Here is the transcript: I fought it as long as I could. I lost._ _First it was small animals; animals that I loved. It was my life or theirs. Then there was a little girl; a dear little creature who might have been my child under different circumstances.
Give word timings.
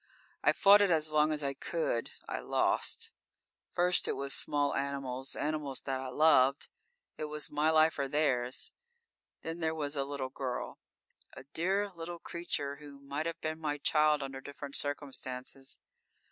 I 0.43 0.51
fought 0.51 0.81
it 0.81 0.89
as 0.89 1.11
long 1.11 1.31
as 1.31 1.43
I 1.43 1.53
could. 1.53 2.09
I 2.27 2.39
lost._ 2.39 3.11
_First 3.77 4.07
it 4.07 4.13
was 4.15 4.33
small 4.33 4.73
animals; 4.73 5.35
animals 5.35 5.81
that 5.81 5.99
I 5.99 6.07
loved. 6.07 6.69
It 7.17 7.25
was 7.25 7.51
my 7.51 7.69
life 7.69 7.99
or 7.99 8.07
theirs. 8.07 8.71
Then 9.43 9.59
there 9.59 9.75
was 9.75 9.95
a 9.95 10.03
little 10.03 10.29
girl; 10.29 10.79
a 11.33 11.43
dear 11.53 11.91
little 11.91 12.17
creature 12.17 12.77
who 12.77 12.99
might 12.99 13.27
have 13.27 13.39
been 13.41 13.59
my 13.59 13.77
child 13.77 14.23
under 14.23 14.41
different 14.41 14.75
circumstances. 14.75 15.77